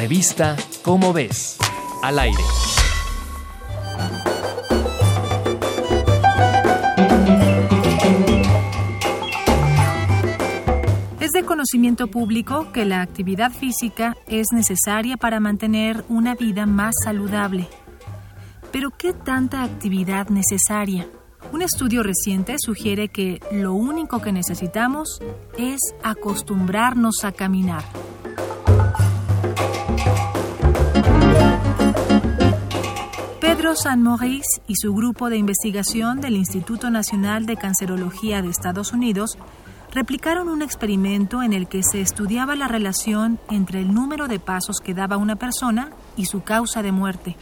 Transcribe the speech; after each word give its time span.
Revista 0.00 0.56
Cómo 0.82 1.12
ves, 1.12 1.58
al 2.02 2.18
aire. 2.18 2.42
Es 11.20 11.32
de 11.32 11.44
conocimiento 11.44 12.06
público 12.06 12.72
que 12.72 12.86
la 12.86 13.02
actividad 13.02 13.52
física 13.52 14.16
es 14.26 14.46
necesaria 14.54 15.18
para 15.18 15.38
mantener 15.38 16.02
una 16.08 16.34
vida 16.34 16.64
más 16.64 16.94
saludable. 17.04 17.68
Pero 18.72 18.92
¿qué 18.96 19.12
tanta 19.12 19.62
actividad 19.62 20.30
necesaria? 20.30 21.08
Un 21.52 21.60
estudio 21.60 22.02
reciente 22.02 22.56
sugiere 22.58 23.08
que 23.08 23.38
lo 23.52 23.74
único 23.74 24.22
que 24.22 24.32
necesitamos 24.32 25.20
es 25.58 25.78
acostumbrarnos 26.02 27.22
a 27.22 27.32
caminar. 27.32 27.84
Pedro 33.70 33.82
San 33.82 34.02
Maurice 34.02 34.60
y 34.66 34.74
su 34.74 34.92
grupo 34.92 35.30
de 35.30 35.36
investigación 35.36 36.20
del 36.20 36.34
Instituto 36.34 36.90
Nacional 36.90 37.46
de 37.46 37.56
Cancerología 37.56 38.42
de 38.42 38.48
Estados 38.48 38.92
Unidos 38.92 39.38
replicaron 39.92 40.48
un 40.48 40.60
experimento 40.60 41.40
en 41.44 41.52
el 41.52 41.68
que 41.68 41.84
se 41.84 42.00
estudiaba 42.00 42.56
la 42.56 42.66
relación 42.66 43.38
entre 43.48 43.78
el 43.78 43.94
número 43.94 44.26
de 44.26 44.40
pasos 44.40 44.80
que 44.80 44.92
daba 44.92 45.18
una 45.18 45.36
persona 45.36 45.90
y 46.16 46.24
su 46.24 46.42
causa 46.42 46.82
de 46.82 46.90
muerte. 46.90 47.36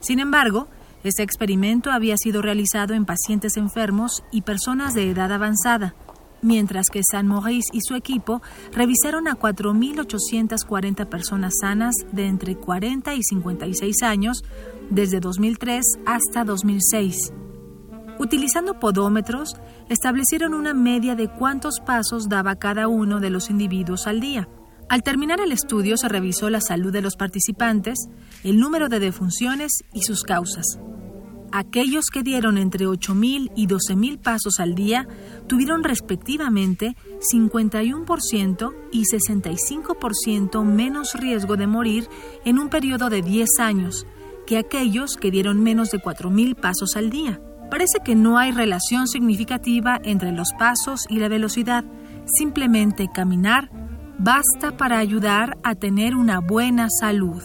Sin 0.00 0.18
embargo, 0.18 0.66
ese 1.04 1.22
experimento 1.22 1.92
había 1.92 2.16
sido 2.16 2.42
realizado 2.42 2.92
en 2.92 3.04
pacientes 3.04 3.56
enfermos 3.56 4.24
y 4.32 4.42
personas 4.42 4.92
de 4.92 5.08
edad 5.08 5.30
avanzada, 5.30 5.94
mientras 6.42 6.86
que 6.88 7.02
San 7.02 7.26
Maurice 7.26 7.70
y 7.72 7.80
su 7.80 7.94
equipo 7.94 8.42
revisaron 8.72 9.28
a 9.28 9.36
4.840 9.36 11.06
personas 11.06 11.54
sanas 11.60 11.94
de 12.12 12.26
entre 12.26 12.56
40 12.56 13.14
y 13.14 13.22
56 13.22 14.02
años 14.02 14.42
desde 14.90 15.20
2003 15.20 15.84
hasta 16.06 16.44
2006. 16.44 17.32
Utilizando 18.18 18.80
podómetros, 18.80 19.56
establecieron 19.90 20.54
una 20.54 20.72
media 20.72 21.14
de 21.14 21.28
cuántos 21.28 21.80
pasos 21.80 22.28
daba 22.28 22.56
cada 22.56 22.88
uno 22.88 23.20
de 23.20 23.30
los 23.30 23.50
individuos 23.50 24.06
al 24.06 24.20
día. 24.20 24.48
Al 24.88 25.02
terminar 25.02 25.40
el 25.40 25.52
estudio 25.52 25.96
se 25.96 26.08
revisó 26.08 26.48
la 26.48 26.60
salud 26.60 26.92
de 26.92 27.02
los 27.02 27.16
participantes, 27.16 27.98
el 28.42 28.58
número 28.58 28.88
de 28.88 29.00
defunciones 29.00 29.72
y 29.92 30.02
sus 30.02 30.22
causas. 30.22 30.78
Aquellos 31.56 32.10
que 32.12 32.22
dieron 32.22 32.58
entre 32.58 32.84
8.000 32.84 33.50
y 33.56 33.66
12.000 33.66 34.18
pasos 34.18 34.60
al 34.60 34.74
día 34.74 35.08
tuvieron 35.46 35.84
respectivamente 35.84 36.96
51% 37.32 38.74
y 38.92 39.04
65% 39.04 40.64
menos 40.64 41.14
riesgo 41.14 41.56
de 41.56 41.66
morir 41.66 42.10
en 42.44 42.58
un 42.58 42.68
periodo 42.68 43.08
de 43.08 43.22
10 43.22 43.48
años 43.60 44.06
que 44.46 44.58
aquellos 44.58 45.16
que 45.16 45.30
dieron 45.30 45.62
menos 45.62 45.90
de 45.90 45.98
4.000 45.98 46.56
pasos 46.56 46.94
al 46.94 47.08
día. 47.08 47.40
Parece 47.70 48.00
que 48.04 48.14
no 48.14 48.36
hay 48.36 48.52
relación 48.52 49.08
significativa 49.08 49.98
entre 50.04 50.32
los 50.32 50.52
pasos 50.58 51.06
y 51.08 51.20
la 51.20 51.28
velocidad. 51.28 51.86
Simplemente 52.26 53.08
caminar 53.10 53.70
basta 54.18 54.76
para 54.76 54.98
ayudar 54.98 55.56
a 55.62 55.74
tener 55.74 56.16
una 56.16 56.40
buena 56.40 56.88
salud. 56.90 57.42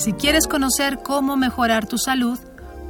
Si 0.00 0.14
quieres 0.14 0.46
conocer 0.46 1.00
cómo 1.02 1.36
mejorar 1.36 1.86
tu 1.86 1.98
salud, 1.98 2.38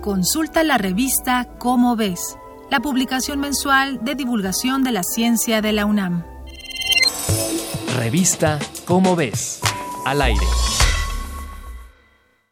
consulta 0.01 0.63
la 0.63 0.79
revista 0.79 1.45
Cómo 1.59 1.97
ves, 1.97 2.37
la 2.71 2.79
publicación 2.79 3.41
mensual 3.41 3.99
de 4.05 4.15
divulgación 4.15 4.85
de 4.85 4.93
la 4.93 5.03
ciencia 5.03 5.61
de 5.61 5.73
la 5.73 5.87
UNAM. 5.87 6.25
Revista 7.97 8.61
Cómo 8.85 9.17
ves, 9.17 9.59
al 10.07 10.23
aire. 10.23 10.47